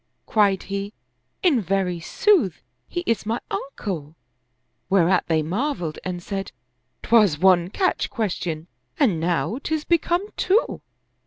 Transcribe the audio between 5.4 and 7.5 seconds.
marveled and said," 'Twas